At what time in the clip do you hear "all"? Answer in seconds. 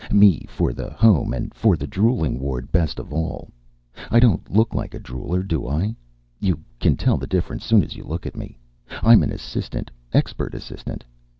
3.13-3.51